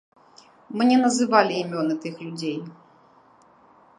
[0.81, 2.57] Мне называлі імёны тых людзей.